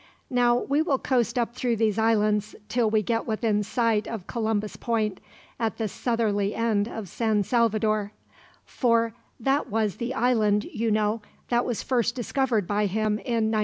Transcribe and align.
Now 0.31 0.55
we 0.57 0.81
will 0.81 0.97
coast 0.97 1.37
up 1.37 1.53
through 1.53 1.75
these 1.75 1.99
islands, 1.99 2.55
till 2.69 2.89
we 2.89 3.03
get 3.03 3.27
within 3.27 3.61
sight 3.61 4.07
of 4.07 4.25
Columbus 4.25 4.75
Point, 4.75 5.19
at 5.59 5.77
the 5.77 5.87
southerly 5.87 6.55
end 6.55 6.87
of 6.87 7.07
San 7.07 7.43
Salvador; 7.43 8.11
for 8.65 9.13
that 9.39 9.69
was 9.69 9.97
the 9.97 10.15
island, 10.15 10.63
you 10.63 10.89
know, 10.89 11.21
that 11.49 11.65
was 11.65 11.83
first 11.83 12.15
discovered 12.15 12.65
by 12.65 12.87
him 12.87 13.19
in 13.19 13.51
'92. 13.51 13.59